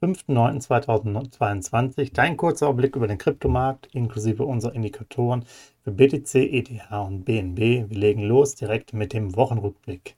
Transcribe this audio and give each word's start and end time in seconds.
5.9.2022 0.00 2.14
dein 2.14 2.36
kurzer 2.36 2.66
Überblick 2.66 2.94
über 2.94 3.08
den 3.08 3.18
Kryptomarkt 3.18 3.88
inklusive 3.92 4.44
unserer 4.44 4.74
Indikatoren 4.74 5.44
für 5.82 5.90
BTC, 5.90 6.36
ETH 6.36 6.70
und 6.92 7.24
BNB. 7.24 7.58
Wir 7.58 7.98
legen 7.98 8.22
los 8.22 8.54
direkt 8.54 8.92
mit 8.92 9.12
dem 9.12 9.34
Wochenrückblick. 9.34 10.14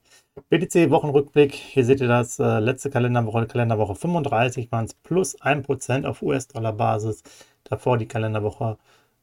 BTC 0.50 0.90
Wochenrückblick, 0.90 1.54
hier 1.54 1.86
seht 1.86 2.02
ihr 2.02 2.08
das 2.08 2.38
äh, 2.38 2.58
letzte 2.58 2.90
Kalenderwoche, 2.90 3.46
Kalenderwoche 3.46 3.94
35 3.94 4.70
waren 4.70 4.84
es 4.84 4.92
plus 4.92 5.40
1% 5.40 6.04
auf 6.04 6.20
US-Dollar-Basis. 6.20 7.22
Davor 7.64 7.96
die 7.96 8.06
Kalenderwoche 8.06 8.76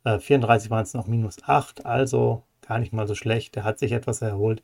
äh, 0.06 0.20
34 0.20 0.72
waren 0.72 0.84
es 0.84 0.96
noch 0.96 1.06
minus 1.06 1.38
8, 1.44 1.86
also 1.86 2.42
gar 2.68 2.80
nicht 2.80 2.94
mal 2.94 3.08
so 3.08 3.14
schlecht. 3.14 3.56
Der 3.56 3.64
hat 3.64 3.78
sich 3.78 3.92
etwas 3.92 4.24
erholt 4.24 4.64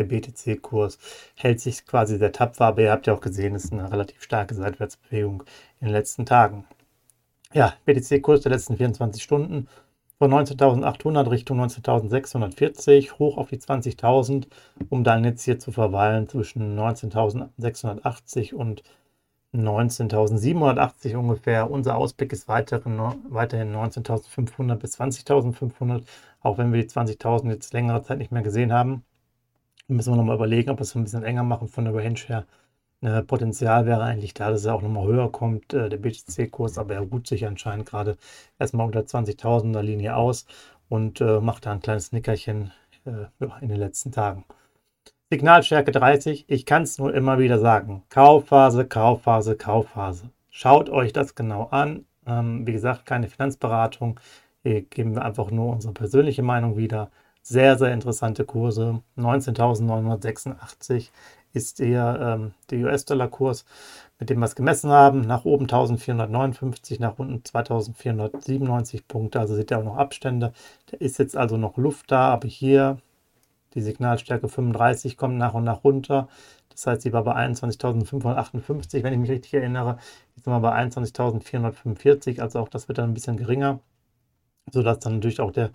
der 0.00 0.04
BTC-Kurs 0.04 0.98
hält 1.34 1.60
sich 1.60 1.86
quasi 1.86 2.18
sehr 2.18 2.32
tapfer, 2.32 2.66
aber 2.66 2.82
ihr 2.82 2.90
habt 2.92 3.06
ja 3.06 3.14
auch 3.14 3.20
gesehen, 3.20 3.54
es 3.54 3.64
ist 3.64 3.72
eine 3.72 3.90
relativ 3.90 4.22
starke 4.22 4.54
Seitwärtsbewegung 4.54 5.44
in 5.80 5.88
den 5.88 5.92
letzten 5.92 6.26
Tagen. 6.26 6.64
Ja, 7.52 7.74
BTC-Kurs 7.84 8.42
der 8.42 8.52
letzten 8.52 8.76
24 8.76 9.22
Stunden 9.22 9.68
von 10.18 10.30
19.800 10.32 11.30
Richtung 11.30 11.60
19.640 11.60 13.18
hoch 13.18 13.38
auf 13.38 13.48
die 13.48 13.58
20.000, 13.58 14.46
um 14.88 15.02
dann 15.02 15.24
jetzt 15.24 15.42
hier 15.44 15.58
zu 15.58 15.72
verweilen 15.72 16.28
zwischen 16.28 16.78
19.680 16.78 18.54
und 18.54 18.82
19.780 19.54 21.16
ungefähr. 21.16 21.70
Unser 21.70 21.96
Ausblick 21.96 22.32
ist 22.32 22.48
weiterhin, 22.48 23.00
weiterhin 23.30 23.74
19.500 23.74 24.76
bis 24.76 25.00
20.500, 25.00 26.04
auch 26.40 26.58
wenn 26.58 26.72
wir 26.72 26.82
die 26.82 26.88
20.000 26.88 27.50
jetzt 27.50 27.72
längere 27.72 28.02
Zeit 28.02 28.18
nicht 28.18 28.30
mehr 28.30 28.42
gesehen 28.42 28.72
haben. 28.72 29.04
Müssen 29.90 30.12
wir 30.12 30.16
nochmal 30.16 30.36
überlegen, 30.36 30.70
ob 30.70 30.78
wir 30.78 30.82
es 30.82 30.94
ein 30.94 31.02
bisschen 31.02 31.24
enger 31.24 31.42
machen 31.42 31.68
von 31.68 31.84
der 31.84 31.94
Range 31.94 32.18
her. 32.26 32.46
Äh, 33.02 33.22
Potenzial 33.22 33.86
wäre 33.86 34.02
eigentlich 34.02 34.34
da, 34.34 34.50
dass 34.50 34.64
er 34.64 34.74
auch 34.74 34.82
nochmal 34.82 35.06
höher 35.06 35.32
kommt, 35.32 35.74
äh, 35.74 35.88
der 35.88 35.96
BTC-Kurs, 35.96 36.78
aber 36.78 36.94
er 36.94 37.00
ruht 37.00 37.26
sich 37.26 37.46
anscheinend 37.46 37.86
gerade 37.86 38.16
erstmal 38.58 38.86
unter 38.86 39.00
20.000er 39.00 39.82
Linie 39.82 40.16
aus 40.16 40.46
und 40.88 41.20
äh, 41.20 41.40
macht 41.40 41.66
da 41.66 41.72
ein 41.72 41.80
kleines 41.80 42.12
Nickerchen 42.12 42.72
in 43.04 43.68
den 43.68 43.78
letzten 43.78 44.12
Tagen. 44.12 44.44
Signalstärke 45.30 45.90
30, 45.90 46.44
ich 46.48 46.66
kann 46.66 46.82
es 46.82 46.98
nur 46.98 47.14
immer 47.14 47.38
wieder 47.38 47.58
sagen. 47.58 48.02
Kaufphase, 48.10 48.84
Kaufphase, 48.84 49.56
Kaufphase. 49.56 50.30
Schaut 50.50 50.90
euch 50.90 51.12
das 51.12 51.34
genau 51.34 51.68
an. 51.70 52.04
Ähm, 52.26 52.66
wie 52.66 52.72
gesagt, 52.72 53.06
keine 53.06 53.28
Finanzberatung. 53.28 54.20
Hier 54.62 54.82
geben 54.82 55.14
wir 55.14 55.24
einfach 55.24 55.50
nur 55.50 55.72
unsere 55.72 55.94
persönliche 55.94 56.42
Meinung 56.42 56.76
wieder. 56.76 57.10
Sehr, 57.42 57.78
sehr 57.78 57.92
interessante 57.92 58.44
Kurse. 58.44 59.02
19.986 59.16 61.08
ist 61.52 61.78
hier 61.78 62.18
ähm, 62.20 62.54
der 62.70 62.80
US-Dollar-Kurs, 62.80 63.64
mit 64.18 64.30
dem 64.30 64.38
wir 64.40 64.46
es 64.46 64.54
gemessen 64.54 64.90
haben. 64.90 65.22
Nach 65.22 65.44
oben 65.44 65.64
1459, 65.64 67.00
nach 67.00 67.18
unten 67.18 67.44
2497 67.44 69.08
Punkte. 69.08 69.40
Also 69.40 69.54
seht 69.54 69.70
ihr 69.72 69.78
auch 69.78 69.84
noch 69.84 69.96
Abstände. 69.96 70.52
Da 70.90 70.96
ist 70.98 71.18
jetzt 71.18 71.36
also 71.36 71.56
noch 71.56 71.76
Luft 71.76 72.12
da, 72.12 72.28
aber 72.30 72.46
hier 72.46 72.98
die 73.74 73.82
Signalstärke 73.82 74.48
35 74.48 75.16
kommt 75.16 75.36
nach 75.38 75.54
und 75.54 75.64
nach 75.64 75.84
runter. 75.84 76.28
Das 76.70 76.86
heißt, 76.86 77.02
sie 77.02 77.12
war 77.12 77.24
bei 77.24 77.34
21.558, 77.34 79.02
wenn 79.02 79.12
ich 79.12 79.18
mich 79.18 79.30
richtig 79.30 79.54
erinnere. 79.54 79.98
Jetzt 80.36 80.44
sind 80.44 80.52
wir 80.52 80.60
bei 80.60 80.72
21.445, 80.74 82.40
also 82.40 82.60
auch 82.60 82.68
das 82.68 82.88
wird 82.88 82.98
dann 82.98 83.10
ein 83.10 83.14
bisschen 83.14 83.36
geringer 83.36 83.80
sodass 84.72 85.00
dann 85.00 85.14
natürlich 85.14 85.40
auch 85.40 85.52
der 85.52 85.70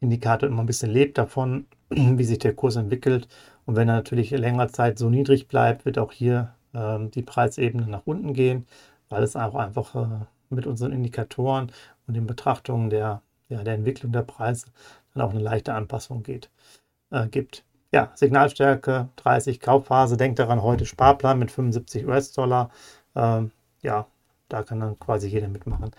Indikator 0.00 0.48
immer 0.48 0.62
ein 0.62 0.66
bisschen 0.66 0.90
lebt 0.90 1.18
davon, 1.18 1.66
wie 1.90 2.24
sich 2.24 2.38
der 2.38 2.54
Kurs 2.54 2.76
entwickelt. 2.76 3.28
Und 3.66 3.76
wenn 3.76 3.88
er 3.88 3.96
natürlich 3.96 4.30
länger 4.30 4.68
Zeit 4.68 4.98
so 4.98 5.10
niedrig 5.10 5.48
bleibt, 5.48 5.84
wird 5.84 5.98
auch 5.98 6.12
hier 6.12 6.54
ähm, 6.74 7.10
die 7.10 7.22
Preisebene 7.22 7.86
nach 7.86 8.02
unten 8.06 8.34
gehen, 8.34 8.66
weil 9.08 9.22
es 9.22 9.36
auch 9.36 9.54
einfach 9.54 9.94
äh, 9.94 10.24
mit 10.48 10.66
unseren 10.66 10.92
Indikatoren 10.92 11.72
und 12.06 12.14
den 12.14 12.26
Betrachtungen 12.26 12.90
der, 12.90 13.22
ja, 13.48 13.62
der 13.62 13.74
Entwicklung 13.74 14.12
der 14.12 14.22
Preise 14.22 14.66
dann 15.14 15.22
auch 15.22 15.30
eine 15.30 15.40
leichte 15.40 15.74
Anpassung 15.74 16.22
geht, 16.22 16.50
äh, 17.10 17.26
gibt. 17.28 17.64
Ja, 17.92 18.12
Signalstärke 18.14 19.08
30 19.16 19.60
Kaufphase. 19.60 20.16
Denkt 20.16 20.38
daran, 20.38 20.62
heute 20.62 20.86
Sparplan 20.86 21.38
mit 21.38 21.50
75 21.50 22.06
US-Dollar. 22.06 22.70
Ähm, 23.16 23.50
ja, 23.82 24.06
da 24.48 24.62
kann 24.62 24.80
dann 24.80 24.98
quasi 24.98 25.28
jeder 25.28 25.48
mitmachen, 25.48 25.90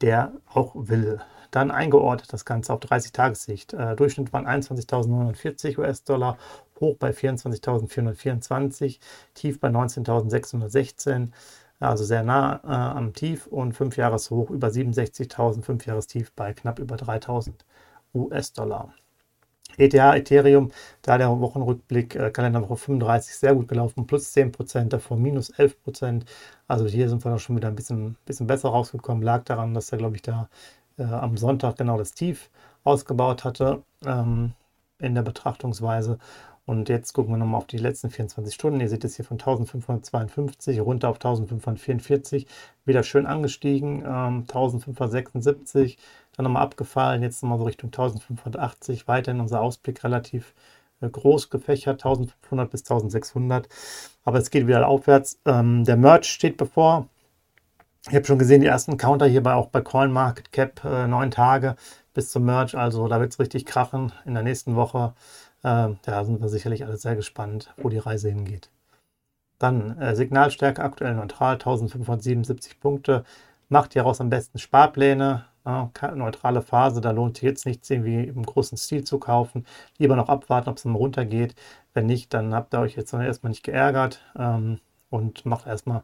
der 0.00 0.32
auch 0.52 0.74
will. 0.76 1.20
Dann 1.50 1.70
eingeordnet 1.70 2.32
das 2.32 2.44
Ganze 2.44 2.72
auf 2.72 2.80
30-Tagessicht. 2.80 3.72
Äh, 3.74 3.96
Durchschnitt 3.96 4.32
waren 4.32 4.46
21.940 4.46 5.78
US-Dollar, 5.78 6.38
hoch 6.80 6.96
bei 6.98 7.10
24.424, 7.10 8.98
tief 9.34 9.60
bei 9.60 9.68
19.616, 9.68 11.28
also 11.80 12.04
sehr 12.04 12.22
nah 12.22 12.60
äh, 12.64 12.98
am 12.98 13.14
Tief 13.14 13.46
und 13.46 13.72
5 13.72 13.96
Jahreshoch 13.96 14.50
über 14.50 14.68
67.000, 14.68 15.62
5 15.62 15.86
Jahrestief 15.86 16.32
bei 16.32 16.52
knapp 16.52 16.78
über 16.78 16.96
3.000 16.96 17.52
US-Dollar. 18.14 18.92
ETH, 19.78 19.94
Ethereum, 19.94 20.70
da 21.02 21.16
der 21.16 21.28
Wochenrückblick, 21.40 22.16
äh, 22.16 22.30
Kalenderwoche 22.30 22.76
35, 22.76 23.34
sehr 23.34 23.54
gut 23.54 23.68
gelaufen, 23.68 24.06
plus 24.06 24.34
10%, 24.34 24.88
davor 24.88 25.16
minus 25.16 25.52
11%. 25.54 26.24
Also 26.68 26.86
hier 26.86 27.08
sind 27.08 27.24
wir 27.24 27.30
noch 27.30 27.38
schon 27.38 27.56
wieder 27.56 27.68
ein 27.68 27.76
bisschen, 27.76 28.16
bisschen 28.26 28.46
besser 28.46 28.70
rausgekommen. 28.70 29.22
Lag 29.22 29.44
daran, 29.44 29.74
dass 29.74 29.90
er, 29.92 29.98
glaube 29.98 30.16
ich, 30.16 30.22
da 30.22 30.48
äh, 31.00 31.04
am 31.04 31.36
Sonntag 31.36 31.76
genau 31.76 31.98
das 31.98 32.12
Tief 32.12 32.50
ausgebaut 32.84 33.44
hatte 33.44 33.82
ähm, 34.04 34.52
in 34.98 35.14
der 35.14 35.22
Betrachtungsweise. 35.22 36.18
Und 36.66 36.88
jetzt 36.88 37.14
gucken 37.14 37.32
wir 37.32 37.38
nochmal 37.38 37.58
auf 37.58 37.66
die 37.66 37.78
letzten 37.78 38.10
24 38.10 38.54
Stunden. 38.54 38.80
Ihr 38.80 38.88
seht 38.88 39.04
es 39.04 39.16
hier 39.16 39.24
von 39.24 39.38
1552 39.38 40.80
runter 40.80 41.08
auf 41.08 41.16
1544, 41.16 42.46
wieder 42.84 43.02
schön 43.02 43.26
angestiegen, 43.26 44.04
ähm, 44.06 44.44
1576, 44.46 45.98
dann 46.36 46.44
nochmal 46.44 46.62
abgefallen, 46.62 47.22
jetzt 47.22 47.42
nochmal 47.42 47.58
so 47.58 47.64
Richtung 47.64 47.88
1580, 47.88 49.08
weiterhin 49.08 49.40
unser 49.40 49.62
Ausblick 49.62 50.04
relativ 50.04 50.54
äh, 51.00 51.08
groß 51.08 51.50
gefächert, 51.50 52.04
1500 52.04 52.70
bis 52.70 52.82
1600, 52.82 53.68
aber 54.24 54.38
es 54.38 54.50
geht 54.50 54.68
wieder 54.68 54.86
aufwärts. 54.86 55.40
Ähm, 55.46 55.84
der 55.84 55.96
Merch 55.96 56.26
steht 56.26 56.56
bevor, 56.56 57.08
ich 58.08 58.14
habe 58.14 58.24
schon 58.24 58.38
gesehen, 58.38 58.62
die 58.62 58.66
ersten 58.66 58.96
Counter 58.96 59.26
hier 59.26 59.42
bei, 59.42 59.54
auch 59.54 59.66
bei 59.68 59.82
CoinMarketCap, 59.82 60.84
äh, 60.84 61.06
neun 61.06 61.30
Tage 61.30 61.76
bis 62.14 62.30
zum 62.30 62.44
Merch. 62.44 62.76
Also 62.76 63.08
da 63.08 63.20
wird 63.20 63.32
es 63.32 63.38
richtig 63.38 63.66
krachen 63.66 64.12
in 64.24 64.34
der 64.34 64.42
nächsten 64.42 64.74
Woche. 64.74 65.14
Äh, 65.62 65.90
da 66.02 66.24
sind 66.24 66.40
wir 66.40 66.48
sicherlich 66.48 66.84
alle 66.84 66.96
sehr 66.96 67.16
gespannt, 67.16 67.74
wo 67.76 67.88
die 67.90 67.98
Reise 67.98 68.30
hingeht. 68.30 68.70
Dann 69.58 69.98
äh, 69.98 70.16
Signalstärke 70.16 70.82
aktuell 70.82 71.14
neutral, 71.14 71.54
1577 71.54 72.80
Punkte. 72.80 73.24
Macht 73.68 73.92
hieraus 73.92 74.20
am 74.20 74.30
besten 74.30 74.58
Sparpläne. 74.58 75.44
Ja, 75.66 75.90
neutrale 76.14 76.62
Phase, 76.62 77.02
da 77.02 77.10
lohnt 77.10 77.36
sich 77.36 77.44
jetzt 77.44 77.66
nichts 77.66 77.90
irgendwie 77.90 78.24
im 78.24 78.44
großen 78.44 78.78
Stil 78.78 79.04
zu 79.04 79.18
kaufen. 79.18 79.66
Lieber 79.98 80.16
noch 80.16 80.30
abwarten, 80.30 80.70
ob 80.70 80.78
es 80.78 80.86
mal 80.86 80.96
runtergeht. 80.96 81.54
Wenn 81.92 82.06
nicht, 82.06 82.32
dann 82.32 82.54
habt 82.54 82.72
ihr 82.74 82.80
euch 82.80 82.96
jetzt 82.96 83.12
erstmal 83.12 83.50
nicht 83.50 83.62
geärgert 83.62 84.24
ähm, 84.38 84.80
und 85.10 85.44
macht 85.44 85.66
erstmal 85.66 86.02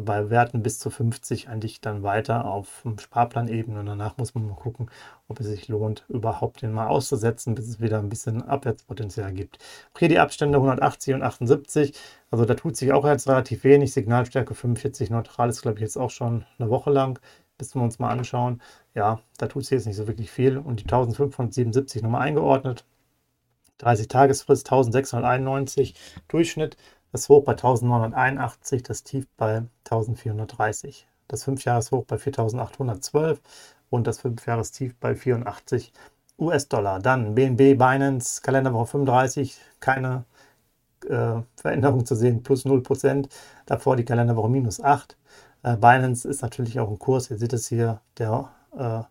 bei 0.00 0.30
Werten 0.30 0.62
bis 0.62 0.78
zu 0.78 0.90
50 0.90 1.48
eigentlich 1.48 1.80
dann 1.80 2.02
weiter 2.04 2.44
auf 2.44 2.84
Sparplanebene 2.98 3.80
und 3.80 3.86
danach 3.86 4.16
muss 4.16 4.34
man 4.34 4.46
mal 4.46 4.54
gucken, 4.54 4.90
ob 5.26 5.40
es 5.40 5.46
sich 5.46 5.66
lohnt, 5.68 6.04
überhaupt 6.08 6.62
den 6.62 6.72
mal 6.72 6.86
auszusetzen, 6.86 7.54
bis 7.56 7.66
es 7.66 7.80
wieder 7.80 7.98
ein 7.98 8.08
bisschen 8.08 8.42
Abwärtspotenzial 8.42 9.32
gibt. 9.32 9.58
Hier 9.98 10.08
die 10.08 10.20
Abstände 10.20 10.58
180 10.58 11.14
und 11.14 11.22
78, 11.22 11.94
also 12.30 12.44
da 12.44 12.54
tut 12.54 12.76
sich 12.76 12.92
auch 12.92 13.04
jetzt 13.04 13.28
relativ 13.28 13.64
wenig. 13.64 13.92
Signalstärke 13.92 14.54
45 14.54 15.10
neutral 15.10 15.48
ist, 15.48 15.62
glaube 15.62 15.78
ich, 15.78 15.82
jetzt 15.82 15.96
auch 15.96 16.10
schon 16.10 16.44
eine 16.58 16.70
Woche 16.70 16.90
lang, 16.90 17.18
bis 17.56 17.74
wir 17.74 17.82
uns 17.82 17.98
mal 17.98 18.10
anschauen. 18.10 18.62
Ja, 18.94 19.20
da 19.38 19.48
tut 19.48 19.64
sich 19.64 19.72
jetzt 19.72 19.86
nicht 19.86 19.96
so 19.96 20.06
wirklich 20.06 20.30
viel 20.30 20.58
und 20.58 20.80
die 20.80 20.84
1577 20.84 22.02
nochmal 22.02 22.22
eingeordnet. 22.22 22.84
30 23.78 24.08
Tagesfrist 24.08 24.66
1691 24.66 25.94
Durchschnitt 26.28 26.76
das 27.12 27.28
Hoch 27.28 27.44
bei 27.44 27.52
1981, 27.52 28.82
das 28.82 29.02
Tief 29.02 29.26
bei 29.36 29.64
1430. 29.84 31.06
Das 31.28 31.46
5-Jahres-Hoch 31.46 32.04
bei 32.06 32.18
4812 32.18 33.40
und 33.90 34.06
das 34.06 34.22
5-Jahres-Tief 34.22 34.94
bei 34.98 35.14
84 35.14 35.92
US-Dollar. 36.38 37.00
Dann 37.00 37.34
BNB, 37.34 37.78
Binance, 37.78 38.40
Kalenderwoche 38.42 38.86
35, 38.86 39.58
keine 39.80 40.24
äh, 41.08 41.42
Veränderung 41.56 42.06
zu 42.06 42.14
sehen, 42.14 42.42
plus 42.42 42.64
0%. 42.64 43.28
Davor 43.66 43.96
die 43.96 44.04
Kalenderwoche 44.04 44.48
minus 44.48 44.80
8. 44.80 45.16
Äh, 45.62 45.76
Binance 45.76 46.28
ist 46.28 46.42
natürlich 46.42 46.80
auch 46.80 46.90
ein 46.90 46.98
Kurs, 46.98 47.30
ihr 47.30 47.38
seht 47.38 47.52
es 47.52 47.68
hier, 47.68 48.00
der 48.18 48.50
äh, 48.76 49.02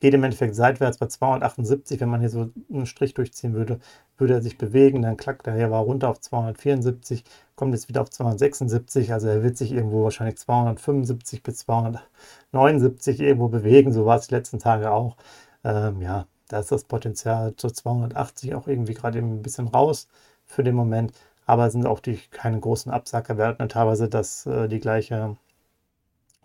geht 0.00 0.14
im 0.14 0.24
Endeffekt 0.24 0.54
seitwärts 0.54 0.98
bei 0.98 1.06
278. 1.06 2.00
Wenn 2.00 2.08
man 2.10 2.20
hier 2.20 2.30
so 2.30 2.50
einen 2.70 2.86
Strich 2.86 3.14
durchziehen 3.14 3.54
würde, 3.54 3.80
würde 4.18 4.34
er 4.34 4.42
sich 4.42 4.58
bewegen. 4.58 5.02
Dann 5.02 5.16
klackt 5.16 5.46
er 5.46 5.54
hier 5.54 5.70
war 5.70 5.82
runter 5.82 6.08
auf 6.10 6.20
274, 6.20 7.24
kommt 7.56 7.74
jetzt 7.74 7.88
wieder 7.88 8.02
auf 8.02 8.10
276. 8.10 9.12
Also 9.12 9.28
er 9.28 9.42
wird 9.42 9.56
sich 9.56 9.72
irgendwo 9.72 10.04
wahrscheinlich 10.04 10.38
275 10.38 11.42
bis 11.42 11.58
279 11.58 13.20
irgendwo 13.20 13.48
bewegen. 13.48 13.92
So 13.92 14.06
war 14.06 14.18
es 14.18 14.28
die 14.28 14.34
letzten 14.34 14.58
Tage 14.58 14.90
auch. 14.90 15.16
Ähm, 15.64 16.00
ja, 16.02 16.26
da 16.48 16.60
ist 16.60 16.72
das 16.72 16.84
Potenzial 16.84 17.54
zu 17.56 17.70
280 17.70 18.54
auch 18.54 18.68
irgendwie 18.68 18.94
gerade 18.94 19.18
ein 19.18 19.42
bisschen 19.42 19.68
raus 19.68 20.08
für 20.46 20.62
den 20.64 20.74
Moment. 20.74 21.12
Aber 21.46 21.70
sind 21.70 21.86
auch 21.86 22.00
die 22.00 22.18
keine 22.30 22.60
großen 22.60 22.90
Absacker. 22.92 23.38
Wir 23.38 23.46
hatten 23.46 23.68
teilweise 23.68 24.08
das, 24.08 24.46
äh, 24.46 24.68
die 24.68 24.80
gleiche 24.80 25.36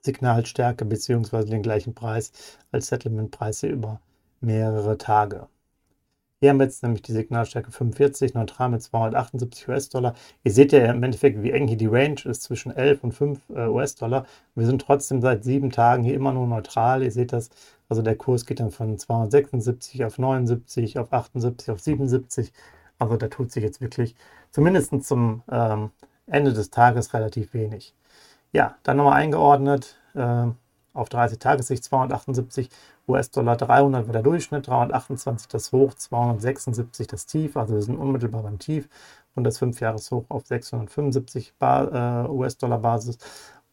Signalstärke 0.01 0.85
bzw. 0.85 1.45
den 1.45 1.63
gleichen 1.63 1.93
Preis 1.93 2.31
als 2.71 2.87
Settlementpreis 2.87 3.63
über 3.63 3.99
mehrere 4.41 4.97
Tage. 4.97 5.47
Hier 6.41 6.51
haben 6.51 6.59
wir 6.59 6.65
jetzt 6.65 6.83
nämlich 6.83 7.01
die 7.01 7.11
Signalstärke 7.11 7.69
45, 7.69 8.33
neutral 8.33 8.69
mit 8.69 8.81
278 8.81 9.67
US-Dollar. 9.67 10.13
Ihr 10.45 10.53
seht 10.53 10.71
ja 10.71 10.85
im 10.85 11.03
Endeffekt, 11.03 11.43
wie 11.43 11.51
eng 11.51 11.67
hier 11.67 11.75
die 11.75 11.87
Range 11.87 12.15
ist 12.23 12.43
zwischen 12.43 12.71
11 12.71 13.03
und 13.03 13.11
5 13.11 13.41
äh, 13.49 13.67
US-Dollar. 13.67 14.25
Wir 14.55 14.65
sind 14.65 14.81
trotzdem 14.81 15.19
seit 15.21 15.43
sieben 15.43 15.69
Tagen 15.69 16.05
hier 16.05 16.13
immer 16.13 16.31
nur 16.31 16.47
neutral. 16.47 17.03
Ihr 17.03 17.11
seht 17.11 17.33
das, 17.33 17.49
also 17.89 18.01
der 18.01 18.15
Kurs 18.15 18.45
geht 18.45 18.61
dann 18.61 18.71
von 18.71 18.97
276 18.97 20.05
auf 20.05 20.17
79, 20.17 20.97
auf 20.97 21.11
78, 21.11 21.71
auf 21.71 21.81
77. 21.81 22.53
Also 22.99 23.17
da 23.17 23.27
tut 23.27 23.51
sich 23.51 23.63
jetzt 23.63 23.81
wirklich 23.81 24.15
zumindest 24.51 25.03
zum 25.03 25.43
ähm, 25.51 25.91
Ende 26.25 26.53
des 26.53 26.69
Tages 26.69 27.13
relativ 27.13 27.53
wenig. 27.53 27.93
Ja, 28.53 28.77
dann 28.83 28.95
nochmal 28.95 29.21
eingeordnet 29.21 29.97
äh, 30.15 30.47
auf 30.99 31.09
30 31.09 31.39
Tagessicht 31.39 31.83
278 31.83 32.69
US-Dollar 33.07 33.57
300 33.57 34.05
war 34.05 34.13
der 34.13 34.21
Durchschnitt, 34.21 34.67
328 34.67 35.47
das 35.47 35.71
Hoch, 35.71 35.93
276 35.93 37.07
das 37.07 37.25
Tief, 37.25 37.57
also 37.57 37.75
wir 37.75 37.81
sind 37.81 37.97
unmittelbar 37.97 38.43
beim 38.43 38.59
Tief 38.59 38.87
und 39.35 39.43
das 39.45 39.61
5-Jahres-Hoch 39.61 40.25
auf 40.29 40.45
675 40.45 41.53
äh, 41.59 42.27
US-Dollar-Basis 42.27 43.17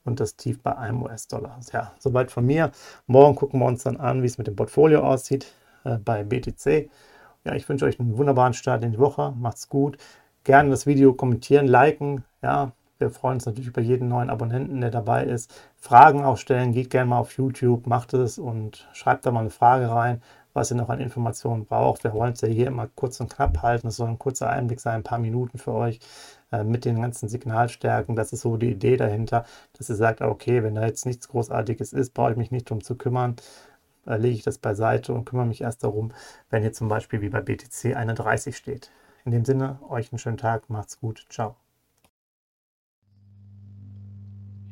und 0.05 0.21
das 0.21 0.37
Tief 0.37 0.63
bei 0.63 0.77
einem 0.77 1.03
US-Dollar. 1.03 1.59
Ja, 1.73 1.93
soweit 1.99 2.31
von 2.31 2.47
mir. 2.47 2.71
Morgen 3.07 3.35
gucken 3.35 3.61
wir 3.61 3.67
uns 3.67 3.83
dann 3.83 3.97
an, 3.97 4.23
wie 4.23 4.27
es 4.27 4.39
mit 4.39 4.47
dem 4.47 4.57
Portfolio 4.57 5.01
aussieht 5.01 5.47
äh, 5.85 5.99
bei 5.99 6.23
BTC. 6.23 6.89
Ja, 7.45 7.55
ich 7.55 7.69
wünsche 7.69 7.85
euch 7.85 8.01
einen 8.01 8.17
wunderbaren 8.17 8.55
Start 8.55 8.85
in 8.85 8.93
die 8.93 8.99
Woche. 8.99 9.35
Macht's 9.39 9.69
gut. 9.69 9.99
Gerne 10.45 10.71
das 10.71 10.87
Video 10.87 11.13
kommentieren, 11.13 11.67
liken. 11.67 12.25
Ja, 12.43 12.73
wir 12.99 13.11
freuen 13.11 13.35
uns 13.35 13.47
natürlich 13.47 13.69
über 13.69 13.83
jeden 13.83 14.09
neuen 14.09 14.31
Abonnenten, 14.31 14.81
der 14.81 14.91
dabei 14.91 15.25
ist. 15.25 15.53
Fragen 15.77 16.25
auch 16.25 16.39
stellen, 16.39 16.73
geht 16.73 16.91
gerne 16.91 17.11
mal 17.11 17.19
auf 17.19 17.37
YouTube, 17.37 17.87
macht 17.87 18.15
es 18.15 18.39
und 18.39 18.89
schreibt 18.93 19.27
da 19.27 19.31
mal 19.31 19.41
eine 19.41 19.51
Frage 19.51 19.91
rein, 19.91 20.23
was 20.55 20.71
ihr 20.71 20.77
noch 20.77 20.89
an 20.89 21.01
Informationen 21.01 21.67
braucht. 21.67 22.05
Wir 22.05 22.15
wollen 22.15 22.33
es 22.33 22.41
ja 22.41 22.49
hier 22.49 22.67
immer 22.69 22.89
kurz 22.95 23.21
und 23.21 23.33
knapp 23.33 23.63
halten. 23.63 23.89
Es 23.89 23.97
soll 23.97 24.09
ein 24.09 24.19
kurzer 24.19 24.49
Einblick 24.49 24.81
sein, 24.81 24.97
ein 24.97 25.03
paar 25.03 25.19
Minuten 25.19 25.59
für 25.59 25.73
euch 25.73 26.01
äh, 26.51 26.65
mit 26.65 26.85
den 26.85 27.01
ganzen 27.03 27.29
Signalstärken. 27.29 28.17
Das 28.17 28.33
ist 28.33 28.41
so 28.41 28.57
die 28.57 28.71
Idee 28.71 28.97
dahinter, 28.97 29.45
dass 29.77 29.91
ihr 29.91 29.97
sagt, 29.97 30.23
okay, 30.23 30.63
wenn 30.63 30.75
da 30.75 30.87
jetzt 30.87 31.07
nichts 31.07 31.29
Großartiges 31.29 31.93
ist, 31.93 32.15
brauche 32.15 32.33
ich 32.33 32.37
mich 32.39 32.51
nicht 32.51 32.71
drum 32.71 32.83
zu 32.83 32.97
kümmern. 32.97 33.37
Äh, 34.07 34.17
lege 34.17 34.37
ich 34.37 34.43
das 34.43 34.59
beiseite 34.59 35.13
und 35.13 35.27
kümmere 35.27 35.47
mich 35.47 35.61
erst 35.61 35.85
darum, 35.85 36.13
wenn 36.51 36.63
hier 36.63 36.73
zum 36.73 36.89
Beispiel 36.89 37.21
wie 37.21 37.29
bei 37.29 37.43
BTC 37.43 37.97
eine 37.97 38.15
30 38.15 38.57
steht. 38.57 38.91
In 39.25 39.33
dem 39.33 39.45
Sinne, 39.45 39.81
euch 39.89 40.13
einen 40.13 40.19
schönen 40.19 40.39
Tag, 40.39 40.71
macht's 40.71 41.01
gut, 41.01 41.27
ciao. 41.29 41.57